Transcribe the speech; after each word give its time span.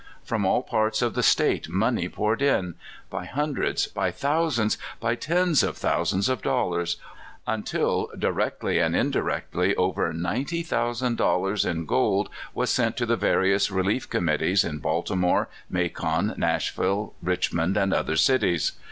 From 0.23 0.47
all 0.47 0.63
parts 0.63 1.03
of 1.03 1.13
the 1.13 1.21
State 1.21 1.69
money 1.69 2.09
poured 2.09 2.41
in— 2.41 2.73
by 3.11 3.25
hundreds, 3.25 3.85
by 3.85 4.09
thou 4.09 4.49
sands, 4.49 4.75
by 4.99 5.13
tens 5.13 5.61
of 5.61 5.77
thousands 5.77 6.27
of 6.27 6.41
dollars, 6.41 6.97
until 7.45 8.09
directly 8.17 8.79
and 8.79 8.95
indirectly 8.95 9.75
over 9.75 10.11
ninety 10.11 10.63
thousand 10.63 11.17
dollars 11.17 11.65
in 11.65 11.85
gold 11.85 12.29
was 12.55 12.71
sent 12.71 12.97
to 12.97 13.05
the 13.05 13.15
various 13.15 13.69
relief 13.69 14.09
committees 14.09 14.63
in 14.63 14.81
Balti 14.81 15.15
more, 15.15 15.49
Macon, 15.69 16.33
Nashville, 16.35 17.13
Kichmond, 17.23 17.77
and 17.77 17.93
other 17.93 18.15
cities. 18.15 18.71